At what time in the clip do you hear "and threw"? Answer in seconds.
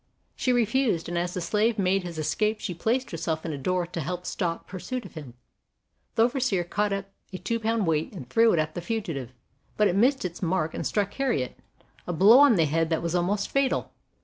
8.11-8.51